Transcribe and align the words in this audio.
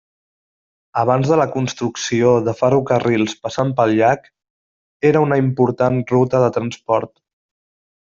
Abans 1.01 1.29
de 1.31 1.37
la 1.41 1.45
construcció 1.55 2.31
de 2.47 2.57
ferrocarrils 2.63 3.37
passant 3.45 3.77
pel 3.83 3.95
llac, 4.03 4.29
era 5.15 5.25
una 5.31 5.41
important 5.47 6.05
ruta 6.17 6.47
de 6.49 6.53
transport. 6.61 7.19